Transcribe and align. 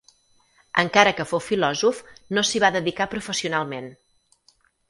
Encara 0.83 1.11
que 1.19 1.25
fou 1.33 1.43
filòsof 1.49 2.01
no 2.37 2.45
s'hi 2.51 2.65
va 2.65 2.75
dedicar 2.79 3.11
professionalment. 3.15 3.93